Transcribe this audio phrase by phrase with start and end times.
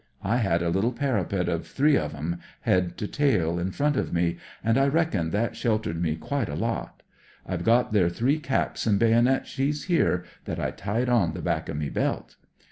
[0.23, 4.11] I had a little parapet of three of 'em, head to tail, in front of
[4.11, 7.03] me, and I reckon that sheltered me quite a lot.
[7.45, 11.69] I've got their three caps and baynit sheaths here, that I tied on the back
[11.69, 12.35] of me belt.